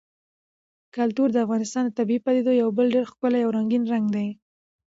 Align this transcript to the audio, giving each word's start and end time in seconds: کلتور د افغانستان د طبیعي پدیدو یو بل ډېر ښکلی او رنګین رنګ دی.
کلتور 0.95 1.29
د 1.33 1.37
افغانستان 1.45 1.83
د 1.85 1.91
طبیعي 1.99 2.23
پدیدو 2.25 2.51
یو 2.61 2.69
بل 2.77 2.87
ډېر 2.95 3.05
ښکلی 3.11 3.41
او 3.45 3.51
رنګین 3.57 3.83
رنګ 3.93 4.05
دی. 4.15 4.27